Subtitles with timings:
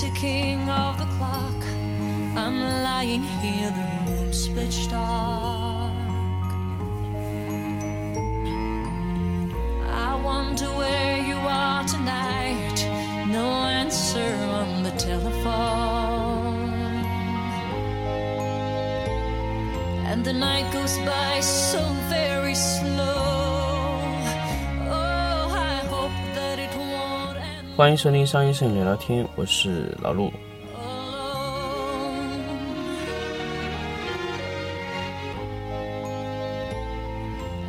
[0.00, 1.60] ticking of the clock.
[2.36, 5.92] I'm lying here, the room's pitch dark.
[10.08, 12.78] I wonder where you are tonight.
[13.28, 13.46] No
[13.82, 16.64] answer on the telephone.
[20.08, 22.23] And the night goes by so very
[27.76, 30.30] 欢迎收听商业摄影聊聊天，我是老陆。
[30.76, 31.02] alone.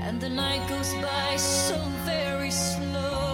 [0.07, 1.73] And the night goes by so
[2.05, 3.24] very slow.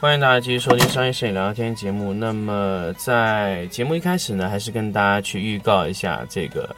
[0.00, 2.14] 欢迎大家继续收听商业摄影聊聊天节目。
[2.14, 6.74] 那么在节目一开始呢，还是跟大家去预告一下这个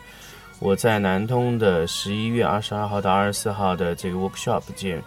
[0.59, 5.01] 我在南通的十一月二十二号到二十四号的这个 workshop 节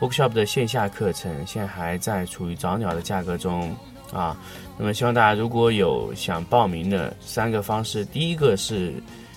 [0.00, 3.72] workshop 的线下课程，现在还在处于早鸟的价格中
[4.12, 4.36] 啊。
[4.76, 8.92] 那么希望大家如果有想报名的三个方式，第一个是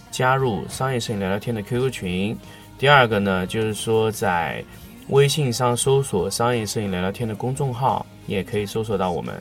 [0.10, 2.36] 加入商业摄影聊聊天的 QQ 群，
[2.80, 4.66] 第二个呢就是说在
[5.10, 9.34] 微信上搜索“商业摄影聊聊天”的公众号，也可以搜索到我们。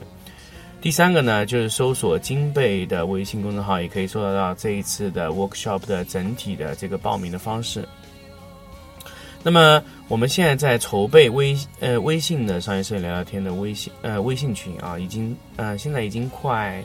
[0.81, 7.87] 第三个呢，就是搜索金贝的微信公众号，也可以搜索到这一次的 workshop 的整体的这个报名的方式。
[9.41, 16.83] 那么我们现在在筹备微呃微信的商业摄影聊聊天的微信呃微信群啊，已经呃现在已经快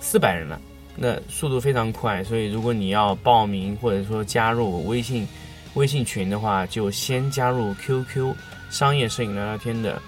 [0.00, 0.60] 四百人了，
[0.96, 5.26] 那速度非常快，所以如果你要报名或者说加入微信
[5.74, 8.34] 微信群的话，就先加入 QQ
[8.70, 10.00] 商业摄影聊聊天的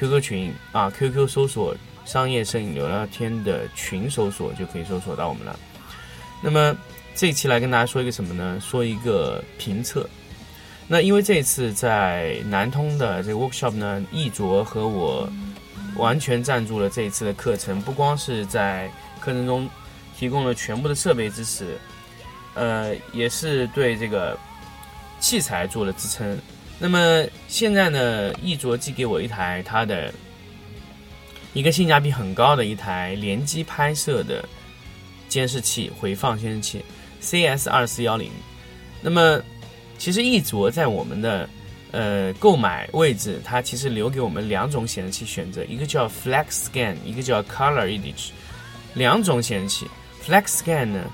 [0.00, 5.58] QQ 群啊，QQ 搜索商业摄影聊聊天的群搜索就可以搜索到我们了。
[6.42, 6.74] 那么
[7.14, 8.58] 这一期来跟大家说一个什么呢？
[8.62, 10.08] 说一个评测。
[10.88, 15.30] 那因为这次在南通的这个 workshop 呢，易卓和我
[15.96, 18.90] 完全赞助了这一次的课程，不光是在
[19.20, 19.68] 课程中
[20.16, 21.76] 提供了全部的设备支持，
[22.54, 24.34] 呃，也是对这个
[25.20, 26.38] 器材做了支撑。
[26.82, 30.12] 那么现在呢，易卓寄给我一台它的
[31.52, 34.42] 一个性价比很高的一台联机拍摄的
[35.28, 36.84] 监视器回放监视器
[37.20, 38.30] CS 二四幺零。
[39.02, 39.40] 那么
[39.98, 41.46] 其实易卓在我们的
[41.90, 48.30] 呃购买位置，它其实留给我们两种显示器选择，一个叫 Flex Scan，一个叫 Color Image，
[48.94, 49.86] 两种显示器。
[50.26, 51.04] Flex Scan 呢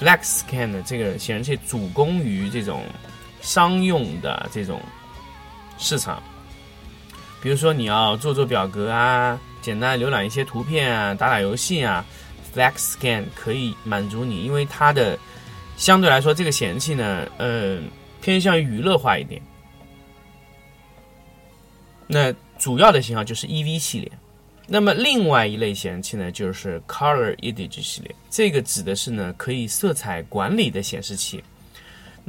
[0.00, 2.84] ，Flex Scan 呢这个显示器主攻于这种
[3.40, 4.80] 商用的这种
[5.78, 6.22] 市场，
[7.42, 12.04] 比如说你要做做表格啊，简单浏览一些图片啊，打打游戏啊
[12.54, 15.18] ，Flex Scan 可以满足你，因为它的
[15.76, 17.78] 相对来说这个显示器呢，呃，
[18.20, 19.40] 偏向于娱乐化一点。
[22.06, 24.10] 那主要的型号就是 EV 系列，
[24.66, 31.42] 那么另外一类显示器呢，就是 Color Image 系列，这个指的是呢可以色彩管理的显示器。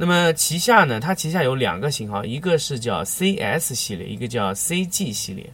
[0.00, 5.44] 那么旗下呢，它旗下有两个型号，一个是叫 CS 系列，一个叫 CG 系列。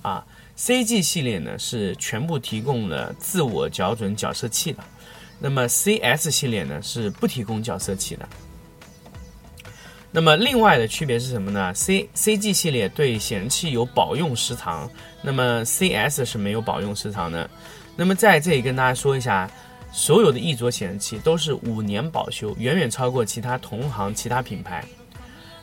[0.00, 0.24] 啊
[0.56, 4.82] ，CG 系列呢是全部提供了自我校准角色器的，
[5.38, 8.26] 那么 CS 系列呢是不提供角色器的。
[10.10, 14.90] 那么另外的区别是什么呢？C CG 系列对显示器有保用时长，
[15.20, 17.48] 那么 CS 是没有保用时长的。
[17.94, 19.50] 那么在这里跟大家说一下，
[19.92, 24.84] 所有的易卓显示器都是五年保修，远远超过其他同行其他品牌。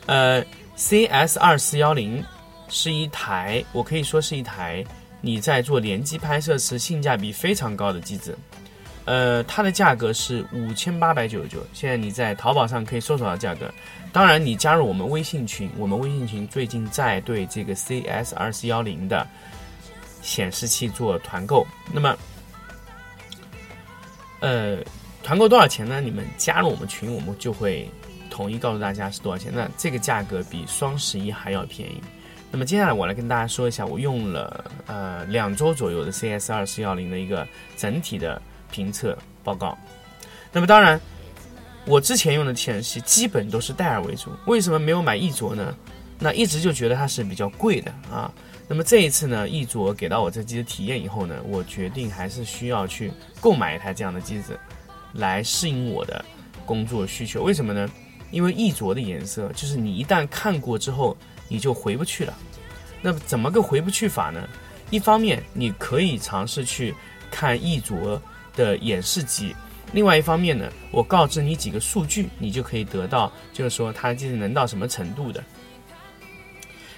[0.06, 0.44] 呃
[0.76, 2.24] ，CS 二四幺零
[2.70, 4.84] 是一台，我可以说是一台
[5.22, 8.38] 你在做联机拍摄时性价比非常高的机子。
[9.06, 13.74] 呃，它的价格是五千八百九十九，现在你在淘宝上可以搜索到价格。
[14.12, 19.26] 当然，你加入我们微信群，我们微信群最近在对这个 CS 二四幺零的
[20.22, 21.66] 显示器做团购。
[21.94, 22.18] 那么，
[24.40, 24.78] 呃，
[25.24, 26.00] 团购多少钱呢？
[26.00, 27.90] 你们加入我们群，我们就会
[28.30, 29.52] 统一告诉大家是多少钱。
[29.54, 32.02] 那这个价格比双十一还要便宜。
[32.52, 37.46] 那么接下来我来跟大家说一下，我用了呃两周左右的 CS 二四幺零的一个
[37.76, 38.42] 整体的
[38.72, 39.78] 评测报告。
[40.54, 41.00] 那么当然，
[41.86, 45.76] 我之前用的显示器基本都是戴尔为主，为什么没有买一卓呢？
[46.20, 48.32] 那一直就觉得它是比较贵的啊。
[48.68, 54.60] 那么这一次呢，一卓给到我这机子体验以后呢，我决定还是需要去购买一台这样的机子，
[55.14, 56.24] 来适应我的
[56.66, 57.44] 工作需求。
[57.44, 57.90] 为什么呢？
[58.30, 61.16] 因为一卓的颜色，就是你一旦看过之后，
[61.48, 62.34] 你就回不去了。
[63.02, 64.50] 那么怎么个回不去法呢？
[64.90, 66.94] 一方面你可以尝试去
[67.32, 68.22] 看易卓
[68.54, 69.56] 的演示机，
[69.94, 75.42] 另外一方面呢，我告知你几个数据，你就可以得到，就是说它机子能到什么程度的。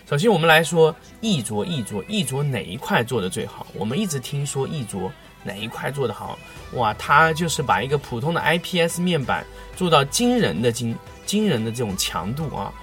[0.09, 3.67] 首先，我们来说易卓，易卓，易卓哪一块做的最好？
[3.75, 5.11] 我们一直听说易卓
[5.43, 6.35] 哪一块做的好？
[6.73, 9.45] 哇，它就是把一个普通的 IPS 面板
[9.75, 10.97] 做到惊人的惊
[11.27, 12.73] 惊人的这种强度啊！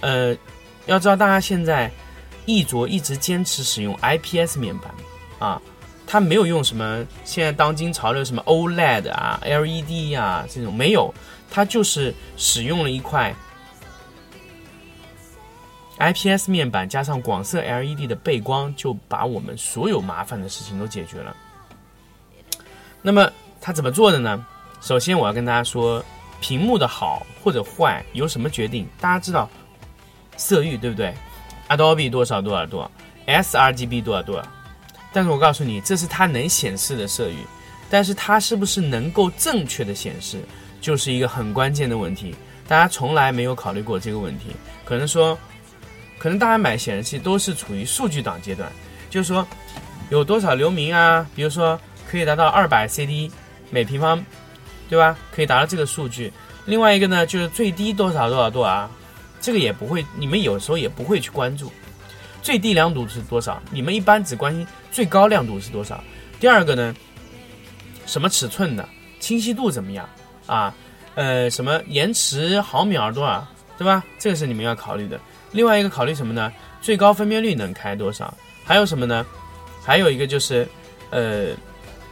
[0.00, 0.36] 呃，
[0.84, 1.90] 要知道大家现在。
[2.46, 4.94] 易卓一直坚持使用 IPS 面板，
[5.38, 5.58] 啊，
[6.06, 11.10] 它没有用什么现在当今潮流什么 OLED 啊、LED 啊这种没有，
[11.50, 13.34] 它就是使用了一块
[15.98, 21.34] IPS 面板加上广色 LED 的背光，就把我们所有麻烦的事情都解决了。
[23.00, 23.30] 那么
[23.60, 24.44] 它怎么做的呢？
[24.80, 26.04] 首先我要跟大家说，
[26.40, 28.86] 屏幕的好或者坏由什么决定？
[29.00, 29.48] 大家知道
[30.36, 31.14] 色域对不对
[31.68, 32.90] ？Adobe 多少多少多
[33.26, 34.48] ，sRGB 多少多少，
[35.12, 37.36] 但是我告诉你，这是它能显示的色域，
[37.88, 40.42] 但是它是不是能够正确的显示，
[40.80, 42.34] 就是一个很关键的问题。
[42.66, 44.46] 大家从来没有考虑过这个问题，
[44.84, 45.38] 可能说，
[46.24, 48.72] 可能大家买显示器都是处于数据档阶段，
[49.10, 49.46] 就是说
[50.08, 51.78] 有多少流明啊，比如说
[52.10, 53.30] 可以达到二百 CD
[53.68, 54.24] 每平方，
[54.88, 55.18] 对吧？
[55.30, 56.32] 可以达到这个数据。
[56.64, 58.90] 另外一个呢，就是最低多少多少多啊？
[59.38, 61.70] 这个也不会，你们有时候也不会去关注
[62.40, 66.02] 最低亮度是多少，你们一般只关心最高亮度是多少。
[66.40, 66.94] 第二个呢，
[68.06, 68.88] 什么尺寸的，
[69.20, 70.08] 清晰度怎么样
[70.46, 70.74] 啊？
[71.16, 74.04] 呃，什么延迟毫秒多少，对吧？
[74.18, 75.18] 这个是你们要考虑的。
[75.52, 76.52] 另外一个考虑什么呢？
[76.80, 78.32] 最高分辨率能开多少？
[78.64, 79.24] 还有什么呢？
[79.82, 80.66] 还有一个就是，
[81.10, 81.54] 呃，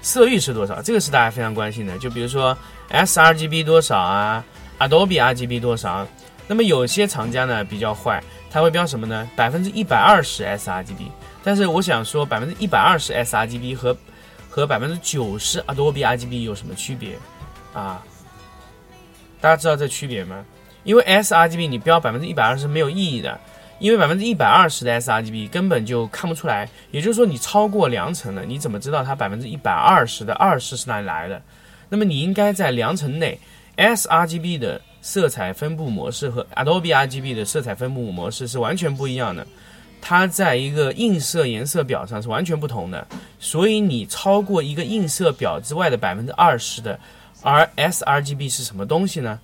[0.00, 0.80] 色域是多少？
[0.82, 1.98] 这个是大家非常关心的。
[1.98, 2.56] 就比如说
[2.90, 4.44] sRGB 多少啊
[4.78, 6.06] ，Adobe RGB 多少？
[6.46, 9.28] 那么有些厂家呢比较坏，它会标什么呢？
[9.34, 11.08] 百分之一百二十 sRGB。
[11.42, 13.96] 但是我想说，百分之一百二十 sRGB 和
[14.48, 17.18] 和百分之九十 Adobe RGB 有什么区别
[17.72, 18.02] 啊？
[19.40, 20.44] 大家知道这区别吗？
[20.84, 23.38] 因为 sRGB 你标百分之一百二十是没有意义的，
[23.78, 26.68] 因为百分之一百二十的 sRGB 根本就看不出来。
[26.90, 31.40] 也就是说，你超过量程了，你怎么知道它百分之一百二十的二十是哪里来的？
[31.88, 33.38] 那么你应该在量程内
[33.76, 34.80] sRGB 的。
[35.04, 39.44] 色彩分布模式和 Adobe RGB 的色彩分布模式是完全不一样的，
[40.00, 43.04] 它在一个映射颜色表上是完全不同的，
[43.40, 46.96] 所以你超过一个映射表之外的百分之二十的
[47.42, 49.40] R sRGB 是什么东西呢？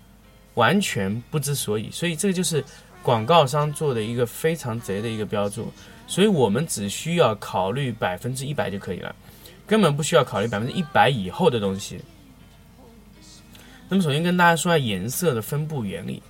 [0.58, 2.62] 完全不知所以，所以这个就是
[3.00, 5.72] 广告商做的一个非常贼的一个标注，
[6.08, 9.14] 所以我们只需要考虑百分之一百就可以了，
[9.69, 12.00] 根本不需要考虑百分之一百以后的东西。
[13.88, 16.20] 那么首先跟大家说下颜色的分布原理。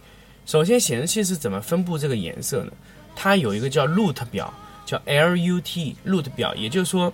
[0.44, 2.72] 首先显示器是怎么分布这个颜色呢？
[3.16, 4.52] 它有一个叫 LUT 表，
[4.86, 7.12] 叫 LUT LUT 表，也就是说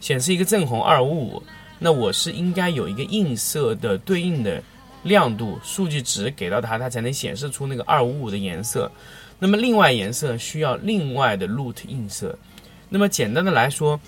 [0.00, 1.42] 显示一个正红二五五，
[1.78, 4.62] 那我是应该有一个映射的对应的
[5.02, 8.90] 亮度数据值给到它，它才能显示出那个二五五的颜色。
[9.38, 12.38] 那么另外颜色需要另外的 LUT 映射。
[12.88, 13.98] 那么简单的来说，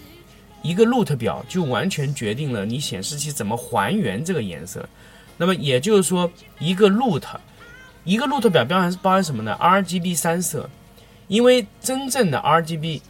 [0.60, 4.86] 一个 LUT 表就完全决定了你显示器怎么还原这个颜色。
[5.38, 7.22] 那么也就是说，一个 LUT，
[8.04, 10.68] 一个 LUT 表包含包含什么呢？RGB 三色，
[11.28, 13.00] 因为真正的 RGB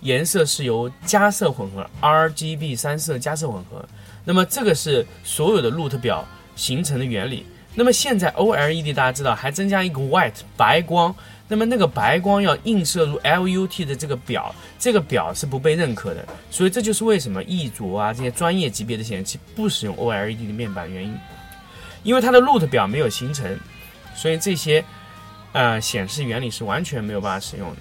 [0.00, 3.84] 颜色是由加色混合，RGB 三色加色混合。
[4.24, 6.26] 那么这个是所有的 LUT 表
[6.58, 7.46] 形成的原理。
[7.74, 11.14] 那么现在 OLED 大家知道还增加一个 white 白光，
[11.46, 16.26] 那么那个白光要映射入 LUT 的这个表，这个表是不被认可的。
[16.50, 21.14] 所以这就是为什么易卓啊这些专业级别的显示器不使用 OLED 的面板原因。
[22.02, 23.58] 因为它的 LUT 表没有形成，
[24.16, 24.84] 所以这些
[25.52, 27.76] 呃显示原理是完全没有办法使用的。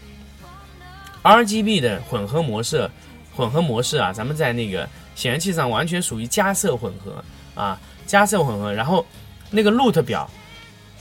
[1.23, 2.89] RGB 的混合模式，
[3.35, 7.23] 混合模式啊，咱们在那个显示器上完全属于加色混合
[7.59, 8.73] 啊，加色混合。
[8.73, 9.05] 然后
[9.51, 10.27] 那个 LUT 表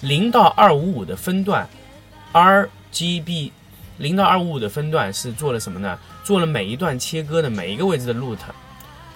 [0.02, 1.66] 零到二五五的分段
[2.34, 3.50] ，RGB
[3.96, 5.98] 零到二五五的分段是做了什么呢？
[6.22, 8.36] 做了每一段切割的每一个位置的 LUT。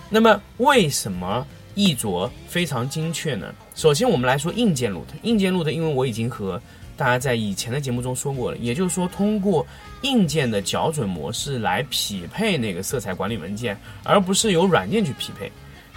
[0.08, 1.46] 那么为什么？
[1.76, 3.54] 易卓非常精确呢。
[3.76, 5.06] 首先，我们来说硬件 LUT。
[5.22, 6.60] 硬件 LUT，因为我已经和
[6.96, 9.64] 大家在以前的节目中说过了，也就是说，通过
[10.02, 15.50] 硬件的校准模式来匹配那个色彩管理文件，而不是由软件去匹配。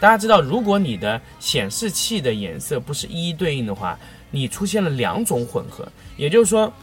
[0.04, 3.98] 大家知道，如果你的显示器的颜色不是一一对应的话，
[4.32, 6.74] 你出现了两种混合，也就是说，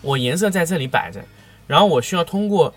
[0.00, 1.20] 我颜色在这里摆着，
[1.66, 2.72] 然后我需要通过。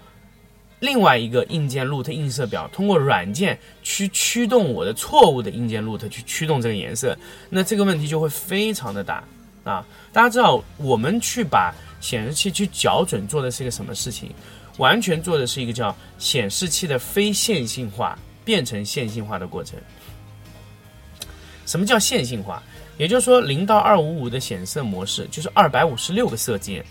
[0.79, 7.15] 另外一个硬件 LUT 映射表通过软件去驱动我的错误的硬件 LUT 去驱动这个颜色，
[7.49, 9.23] 那这个问题就会非常的大
[9.63, 9.85] 啊！
[10.11, 14.31] 大家知道，我们去把显示器去校准做的是一个什么事情？
[14.77, 18.17] 完全做的是一个叫显示器的非线性化
[18.47, 19.77] 变成线性化的过程。
[21.65, 22.63] 什么叫线性化？
[22.97, 26.81] 也就是说，零到二五五的显色模式就是二百五十六个色阶，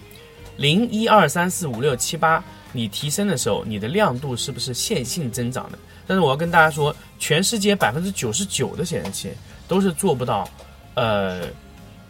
[0.59, 5.79] 零一二三四五六七八，你提升的时候，你的亮度是不是线性增长的？
[6.07, 9.31] 但是我要跟大家说，全世界百分之九十九的显示器
[9.67, 10.47] 都是做不到，
[10.93, 11.49] 呃，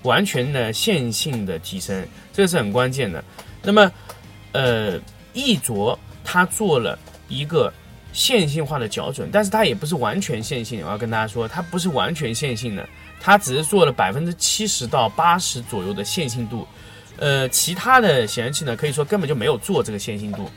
[0.02, 3.22] 完全的线性的提升，这个是很关键的。
[3.62, 3.92] 那么，
[4.50, 4.98] 呃，
[5.34, 6.98] 易卓它做了
[7.28, 7.72] 一个
[8.12, 10.82] 线性化的校准，但是它也不是完全线性。
[10.84, 12.88] 我要跟大家说，它不是完全线性的。
[13.20, 16.68] 它只是做了百分之七十到八十左右的线性度，
[17.16, 20.48] 呃，其他的显示器呢，可以说根本就没有做这个线性度。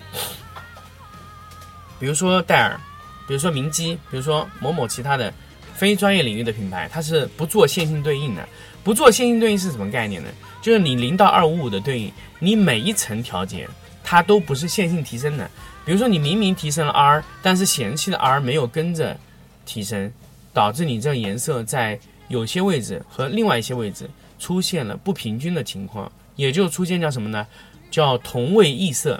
[1.99, 2.79] 比如说戴尔，
[3.27, 5.33] 比如说明基，比如说某某其他的
[5.73, 8.47] 非专业领域的品牌，它是不做线性对应的。
[8.83, 10.29] 不做线性对应是什么概念呢？
[10.61, 13.67] 就是你零到二五五的对应，你每一层调节
[14.03, 15.49] 它都不是线性提升的。
[15.89, 19.17] 比如说你明明提升了 R，但是显示器的 R 没有跟着
[19.65, 20.13] 提升，
[20.53, 27.47] 导致你这颜色在有些位置和另外一些位置出现了不平均的情况，也就出现叫什么呢？
[27.89, 29.19] 叫同位异色。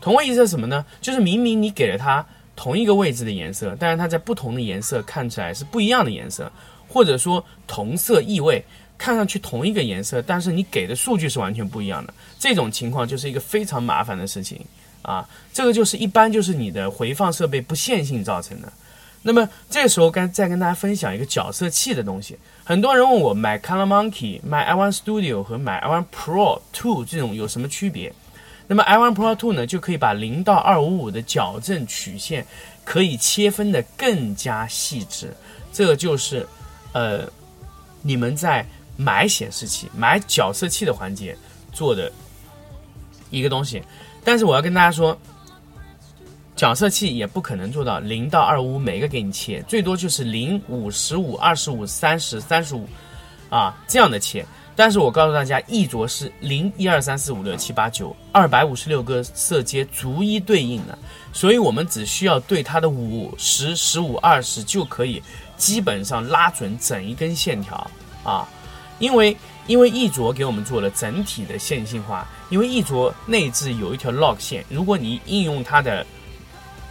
[0.00, 0.84] 同位异色什么呢？
[1.00, 2.26] 就是明明你给了它
[2.56, 6.50] 同一个位置的颜色，但是它在不同的颜色看起来是不一样的颜色，
[6.88, 8.60] 或者说同色异位，
[8.98, 12.12] 看上去同一个颜色，但是你给的数据是完全不一样的。
[12.40, 14.60] 这种情况就是一个非常麻烦的事情
[15.02, 15.28] 啊！
[15.52, 18.72] 这个就是一般就是你的回放设备不线性造成的。
[19.22, 22.38] 那么这时候该再跟大家分享一个角色器的东西。
[22.64, 28.12] 很多人问我买 Color Monkey、买 iOne Studio 和买 iOne Pro Two 这种有什么区别？
[28.68, 32.46] 那么 iOne Pro Two 呢，就可以把零到二五五的矫正曲线
[32.84, 35.34] 可以切分的更加细致。
[35.72, 36.46] 这个就是
[36.92, 37.28] 呃
[38.02, 38.64] 你们在
[38.96, 41.36] 买显示器、买角色器的环节
[41.72, 42.10] 做的
[43.30, 43.82] 一个东西。
[44.28, 45.18] 但是我要跟大家说。
[46.54, 52.84] 角色器也不可能做到零到二五每个给你切，最多就是零、五十五、二十五、三十、三十五，
[53.48, 54.44] 啊这样的切。
[54.74, 60.98] 但是我告诉大家，一卓是零、一二三四五六七八九，二百五十六个色阶逐一对应的，
[61.32, 65.22] 所以我们只需要对它的五、十、十五、二十就可以
[65.56, 67.88] 基本上拉准整一根线条
[68.24, 68.48] 啊。
[68.98, 69.36] 因为
[69.68, 76.04] 因为一卓给我们做了整体的线性化，因为一卓内置有一条 log 线，如果你应用它的。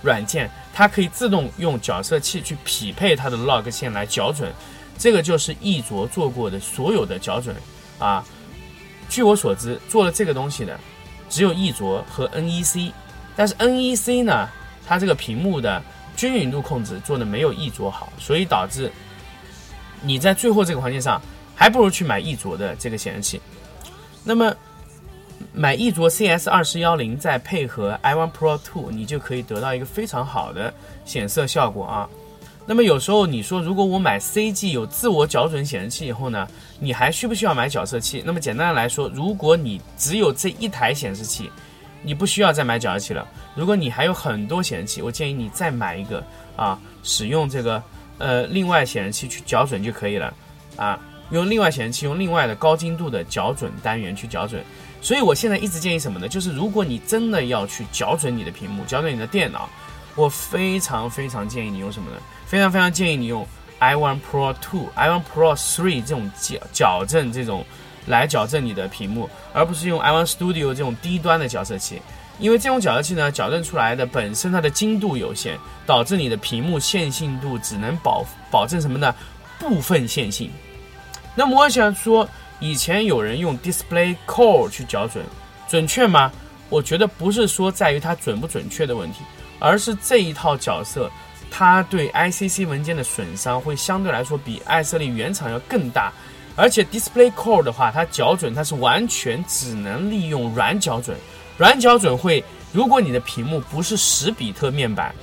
[0.03, 4.53] 软件它可以自动用角色器去匹配它的 log 线来校准，
[4.95, 7.53] 这个就是易卓做过的所有的校准
[7.97, 8.23] 啊。
[9.09, 10.79] 据我所知，做了这个东西的
[11.29, 12.91] 只有易卓和 NEC，
[13.35, 14.47] 但是 NEC 呢，
[14.85, 15.81] 它这个屏幕的
[16.15, 18.89] 均匀度控制做的没有易卓好，所以导致
[20.03, 21.19] 你在最后这个环节上
[21.57, 23.41] 还不如去买一卓的这个显示器。
[24.23, 24.55] 那么。
[25.53, 30.71] 买一卓 CS 二四幺零，再配合 iOne Pro Two，你就可以得到一个非常好的
[31.03, 32.09] 显色效果啊。
[32.65, 36.47] 那么有时候你说，如果我买 CG 有自我校准显示器以后呢，
[36.79, 38.23] 你还需不需要买角色器？
[38.25, 41.51] 那么简单的来说，如果你只有这一台显示器，
[42.03, 43.27] 你不需要再买角色器了。
[43.55, 46.23] 如果你还有很多显示器，我建议你再买一个
[46.55, 47.81] 啊，使用这个
[48.17, 50.33] 呃另外显示器去校准就可以了
[50.75, 50.99] 啊，
[51.31, 54.63] 用另外显示器用另外的高精度的校准单元去校准。
[55.01, 56.27] 所以，我现在一直建议什么呢？
[56.27, 59.69] 就是如果你真的要去校准你的屏幕，校准你的电脑，
[60.15, 62.17] 我非常非常建议你用什么呢？
[62.45, 63.45] 非常非常建议你用
[63.79, 67.63] iOne Pro Two、iOne Pro Three 这种矫矫正这种
[68.07, 72.01] 来矫正你的屏幕，而不是用 iOne Studio 这种低端的校色器。
[72.39, 79.13] 因为这种矫正器呢，矫正出来的本身它的精度有限，导致你的屏幕线性度只能保保证什么呢？
[79.59, 80.51] 部分线性。
[81.37, 82.27] 那么我想说。
[82.59, 85.23] 以前有人用 Display Core 去校准，
[85.69, 86.31] 准确吗？
[86.69, 89.19] 我觉得不是说在于它准不准确的问题，
[89.59, 91.07] 而是这一套角色，
[91.51, 96.11] 它对 ICC 文件的损伤会相对来说比艾瑟利原厂要更大。
[96.55, 101.15] 而且 Display Core 的话，它校准它是完全只能利用软校准，
[101.59, 105.13] 软校准会，如果你的屏幕不是十比特面板，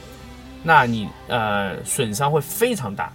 [0.62, 3.12] 那你呃损伤会非常大。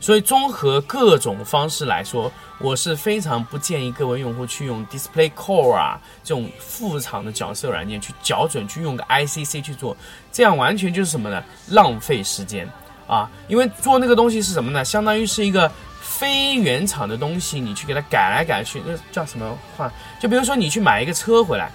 [0.00, 9.94] 所以综合各种方式来说，我是非常不建议各位用户去用 Display Core 啊这种副厂的角色软件去校准，去用个 ICC 去做，
[10.32, 11.44] 这样完全就是什么呢？
[11.68, 12.66] 浪费时间
[13.06, 13.30] 啊！
[13.46, 14.82] 因为做那个东西是什么呢？
[14.82, 19.92] 相当于是一个非原厂的东西，你去给它改来改去，那叫什么话？
[20.18, 21.70] 就比如说你去买一个车回来，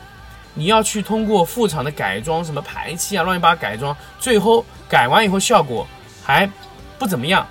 [0.56, 5.86] 你要去通过副厂的改装，什么排气啊乱七八糟改装，最后改完以后效果
[6.24, 6.50] 还
[6.98, 7.46] 不怎么样。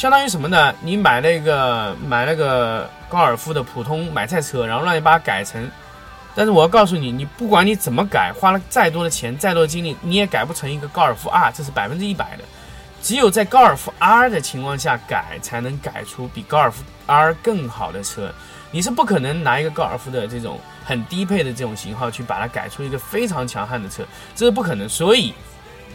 [0.00, 0.74] 相当于什么呢？
[0.80, 5.70] 你买那个买那个高尔夫的普通买菜车，然后让你把它改成
[6.34, 12.44] 但是我要告诉你，你不管你怎么改，花了再多的钱、再多精力，你也改不成一个高尔夫 R，这是百分之一百的。
[13.02, 18.32] 只有在高尔夫 R 的情况下改，才能改出比高尔夫 R 更好的车。
[18.70, 24.02] 你是不可能拿一个高尔夫的这种很低配的这种型号去把它改出一个非常强悍的车，
[24.34, 24.88] 这是不可能。
[24.88, 25.34] 所以，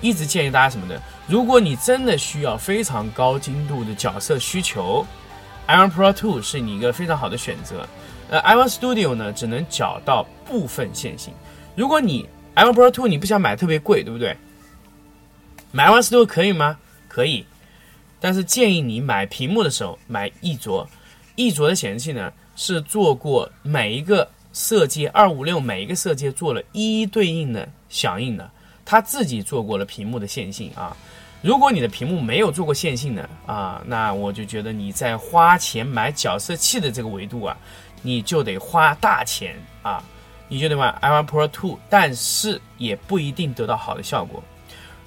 [0.02, 5.06] 一直建议大家什么呢，如果你真的需要非常高精度的角色需求
[5.68, 7.88] ，i1 Pro 2是你一个非常好的选择。
[8.30, 11.34] 呃，i1 Studio 呢，只能找到部分线性。
[11.76, 14.36] 如果你 i1 Pro 2你不想买特别贵，对不对？
[15.72, 16.78] 买 i1 Studio 可以吗？
[17.08, 17.46] 可以，
[18.20, 20.88] 但是建议你买屏幕的时候买一卓。
[21.36, 28.50] 一卓的显示器呢是做过每一个色阶二五六每一个色阶做了一一对应的响应的，
[28.86, 30.96] 他自己做过了屏幕的线性啊。
[31.42, 37.58] 如果你的屏幕没有做过线性的啊，那我就觉得你在花钱买角色器的这个维度啊，
[38.02, 40.02] 你就得花大钱啊，
[40.48, 44.44] 你就得买 i1 Pro two，但是也不一定得到好的效果。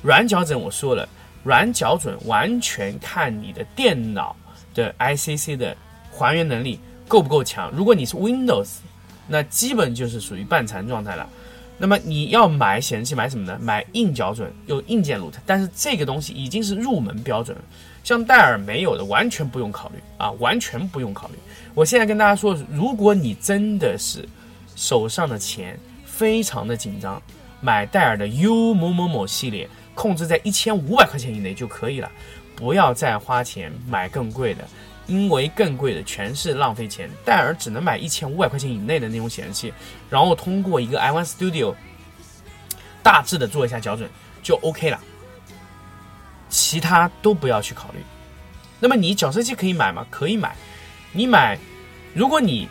[0.02, 1.08] 软脚枕我说了。
[1.44, 4.36] 软脚准完全看你的电脑
[4.74, 5.74] 的 ICC 的
[6.10, 7.70] 还原能力够不够强。
[7.70, 8.68] 如果你是 Windows，
[9.28, 11.26] 那基本就是属于半残状态了。
[11.78, 13.58] 那么你要买显示器买什么呢？
[13.62, 17.64] 买硬脚准，有硬件 root，但是这个东西已经是入门标准了。
[18.04, 21.34] 像戴尔没有的，完全不用考虑啊，完全不用考虑。
[21.74, 24.28] 我现在跟大家说，如果你真的是
[24.76, 27.22] 手上的钱非常的紧张，
[27.60, 29.68] 买戴尔的 U 某某某系列。
[29.94, 32.08] 控制在一千五百块钱以内就可以了，
[32.54, 34.64] 不要再花钱买更贵的，
[35.08, 37.10] 因为更贵的全是浪费钱。
[37.24, 39.74] 戴尔只能买一千五百块钱以内的那种显示器，
[40.08, 41.74] 然后通过一个 iOne Studio
[43.02, 44.08] 大致的做一下校准
[44.42, 45.00] 就 OK 了，
[46.48, 47.98] 其他都不要去考虑。
[48.78, 50.06] 那么你角色器可以买吗？
[50.10, 50.54] 可以买。
[51.10, 51.58] 你买，
[52.14, 52.68] 如果你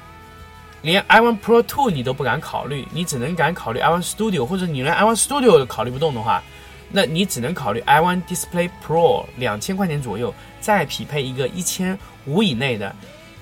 [0.83, 6.41] 连 iOne Pro 2你都不敢考虑，你只能敢考虑 iOne Studio，或者你连 iOne Studio 都考虑不动的话。
[6.89, 12.95] 那你只能考虑 iOne Display Pro 两千块钱左右，再匹配一个一千五以内的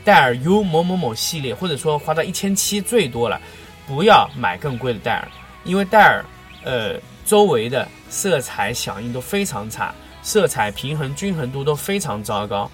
[0.04, 3.40] 戴尔 U 某某某系列，或者说花到一千七最多了，
[3.88, 5.28] 不要买更贵的戴尔，
[5.64, 6.26] 因为戴尔
[6.64, 12.70] 呃周围的色彩响应都非常差，色彩平衡均衡度都非常糟糕。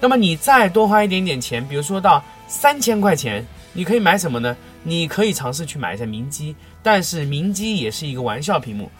[0.00, 4.56] 那么你再多花一点点钱，比如说到三千块钱，你可以买什么呢？
[4.82, 8.90] 你可以尝试去买一下明基，但是明基也是一个玩笑屏幕。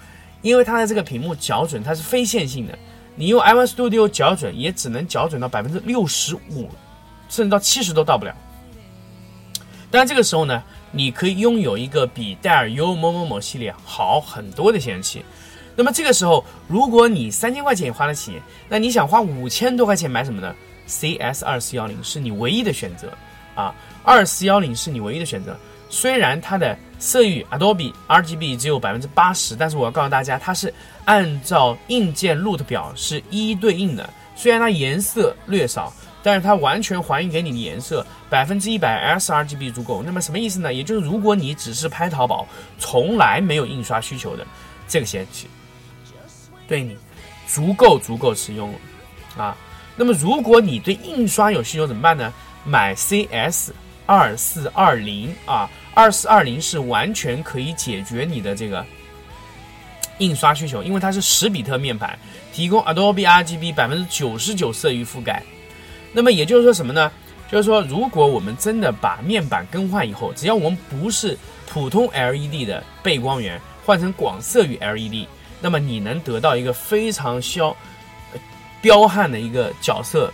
[0.43, 2.79] 因为它的这个屏幕校准它是非线性的，
[3.15, 6.69] 你用 i1 Studio 校准也只能校准到百分之六十五，
[7.29, 8.35] 甚至到七十都到不了。
[9.91, 15.25] 当然这个时候呢，你可以拥有一个比戴尔 U 某某某系列好很多的显示器。
[15.77, 20.55] 那么这个时候，如果你三千块钱也花得起，那你想花五千多块钱买什么呢
[20.87, 23.13] ？CS 二四幺零是你唯一的选择
[23.55, 25.57] 啊，二四幺零是你唯一的选择。
[25.89, 30.73] 虽然它的色域 Adobe RGB 只有百分之八十，但是我要告诉大家，它是
[31.05, 34.09] 按照硬件 root 表是一一对应的。
[34.37, 40.01] 虽然它颜色略少，但是它完全还原给你的颜色百分之一百 sRGB 足够。
[40.01, 40.73] 那么什么意思呢？
[40.73, 42.47] 也就是如果你只是拍淘宝，
[42.79, 44.47] 从来没有印刷需求的
[44.87, 45.49] 这个显示器，
[46.69, 46.97] 对你
[47.49, 48.79] 足够足够实用了
[49.43, 49.57] 啊。
[49.97, 52.33] 那么如果你对印刷有需求怎么办呢？
[52.65, 53.73] 买 CS
[54.07, 55.69] 二四二零啊。
[55.95, 58.85] 二四二零是完全可以解决你的这个
[60.19, 62.19] 印刷需求，因为它是十比特面板，
[62.53, 65.43] 提供 Adobe RGB 百分之九十九色域覆盖。
[66.13, 67.11] 那么也就是说什么呢？
[67.51, 75.27] 就是说，如果我们真的把面板更换以后，只要我们不是普通 LED 的背光源，换成广色域 LED，
[75.61, 77.77] 那么你能得到一个非常消
[78.81, 80.33] 彪悍的一个角色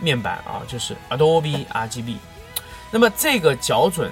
[0.00, 2.16] 面板啊，就是 Adobe RGB。
[2.90, 4.10] 那么这个校准。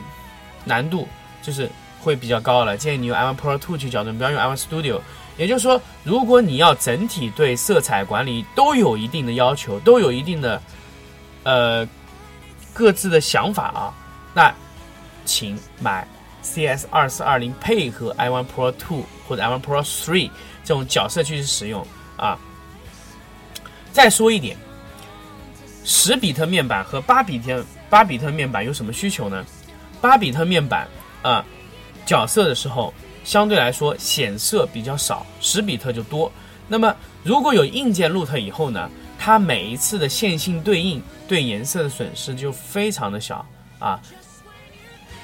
[0.64, 1.08] 难度
[1.42, 1.70] 就是
[2.00, 5.00] 会比较高了，建议你用 i1 Pro 2去校准，不要用 i1 Studio。
[5.38, 10.62] 也就是说，如果你要整体对色彩管理都有一定的要求，都有一定的
[11.42, 11.88] 呃
[12.74, 13.94] 各自的想法啊，
[14.34, 14.54] 那
[15.24, 16.06] 请买
[16.42, 20.30] CS 二四二零配合 i1 Pro 2或者 i1 Pro 3
[20.62, 21.84] 这种角色去使用
[22.16, 22.38] 啊。
[23.90, 24.56] 再说一点，
[25.84, 29.44] 十比特面板和八比特八比特面板有什么需求呢？
[30.02, 30.86] 八比特面板
[31.22, 31.42] 啊，
[32.04, 32.92] 角色的时候
[33.24, 36.30] 相对来说显色比较少，十比特就多。
[36.66, 43.46] 那么如果有硬件 root 以后呢，它每一次的线性对应对颜色的损失就非常的小
[43.78, 44.00] 啊。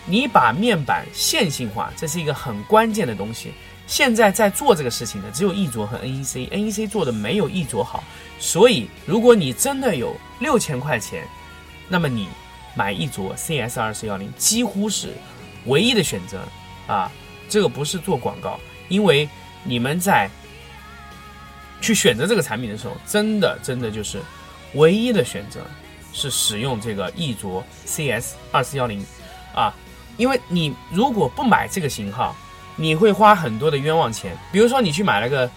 [0.07, 3.53] 你把面板线性化，这是一个很关键的东西。
[3.89, 8.05] 现在在做这个事情的只有易卓和 NEC，NEC 做的没有易卓好。
[8.39, 11.27] 所以如果你真的有六千块钱，
[11.89, 12.29] 那么你。
[12.79, 15.13] 买一卓 CS 二四幺零几乎是
[15.67, 16.39] 唯一的选择。
[16.87, 17.11] 啊，
[17.49, 19.29] 这个不是做广告，因为
[19.65, 20.31] 你们在
[21.81, 24.23] 去选择这个产品的时候，真的真的就是
[24.75, 25.61] 唯一的选择
[26.13, 29.05] 是使用这个一卓 CS 二四幺零。
[29.53, 29.75] 啊，
[30.17, 32.35] 因为你如果不买这个型号，
[32.77, 34.37] 你会花很多的冤枉钱。
[34.53, 35.51] 比如说你去买了个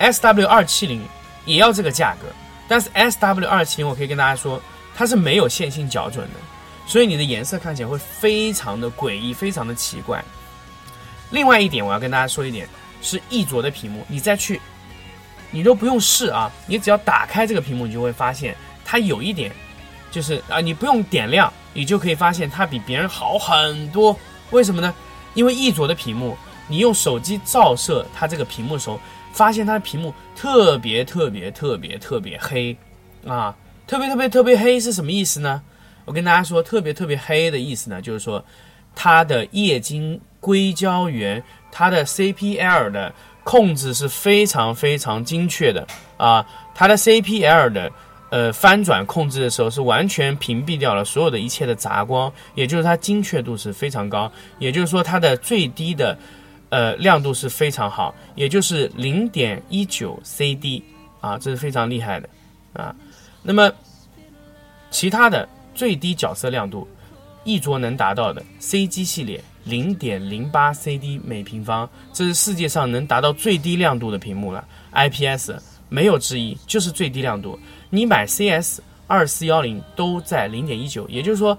[0.00, 1.04] SW 二七零，
[1.44, 2.26] 也要这个价格，
[2.66, 4.60] 但是 SW 二七零我可以跟大家说，
[4.96, 6.40] 它是没有线性校准的，
[6.86, 10.22] 所以你的颜色看起来会非常的诡异，非常的奇怪。
[11.30, 12.68] 另外一点，我要跟大家说一点，
[13.00, 14.60] 是易卓的屏幕，你再去。
[15.50, 19.52] 你都不用试啊，你只要打开这个屏幕，你就会发现它有一点，
[20.10, 24.18] 就是啊，你不用点亮，你就可以发现它比别人好很多。
[24.50, 24.94] 为什么呢？
[25.34, 26.36] 因为一卓的屏幕，
[26.68, 28.98] 你用手机照射它这个屏幕的时候，
[29.32, 32.76] 发现它的屏幕特别特别特别特别黑
[33.26, 33.54] 啊，
[33.86, 35.62] 特别特别特别黑是什么意思呢？
[36.04, 38.44] 我跟大家说，特别特别黑的意思呢，就是说
[38.94, 43.12] 它的液晶硅胶原，它的 CPL 的。
[43.44, 45.84] 控制是非常非常精确的
[46.16, 47.90] 啊，它的 CPL 的
[48.30, 56.16] 呃翻转控制的时候是完全屏蔽掉了所有的一切的杂光，也就是它精确度是非常高，也就是说它的最低的
[56.68, 60.80] 呃亮度是非常好，也就是零点一九 CD
[61.20, 62.28] 啊，这是非常厉害的
[62.74, 62.94] 啊。
[63.42, 63.72] 那么
[64.92, 66.86] 其他的最低角色亮度，
[67.44, 69.42] 一桌能达到的 CG 系列。
[69.64, 74.64] 零点零八 CD 每平方，这是世界上能达到最低亮度的屏幕了。
[74.92, 75.52] IPS
[75.88, 77.56] 没有之一，就是最低亮度。
[77.88, 81.56] 你买 CS 二四幺零都在零点一九，也就是说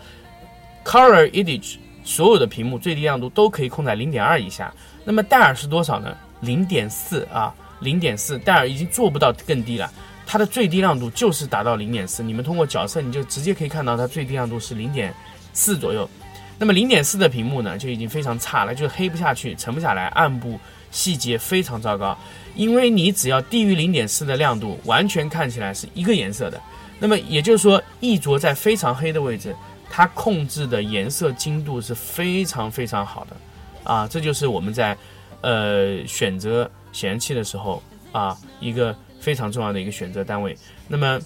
[0.84, 4.74] ，Color Edge 所有的屏幕最低亮度都可以控在零点二以下。
[5.06, 6.14] 那么戴尔是多少呢？
[6.42, 9.90] 零点四啊，零点四，戴尔已经做不到更低了。
[10.26, 12.24] 它的最低亮度就是达到零点四。
[12.24, 15.14] 你们通过角色，你就直接可以看到它最低亮度是零点
[15.54, 16.10] 四左右。
[16.58, 20.60] 那么零点四的屏幕呢，就已经非常差了，就黑不下去，沉不下来，暗部
[20.92, 22.18] 细节非常糟糕。
[22.56, 26.62] 因为你只要低于零点四的亮度，完全看起来是一个颜色的。
[27.00, 29.54] 那么也就是说，一着在非常黑的位置，
[29.90, 33.36] 它控制的颜色精度是非常非常好的。
[33.84, 34.96] 啊，这就是我们在
[35.42, 37.82] 呃选择显示器的时候
[38.14, 40.54] 啊一个非常重要的一个选择单位。
[40.86, 41.18] 那么，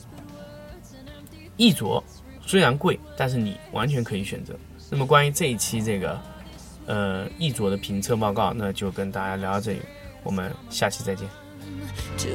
[1.57, 2.03] 易卓
[2.45, 4.53] 虽然贵，但是你完全可以选择。
[4.91, 6.21] 那么，关于这一期这个
[6.85, 9.81] 呃易卓的评测报告，那就跟大家聊到这里，
[10.21, 11.27] 我们下期再见。
[12.19, 12.29] To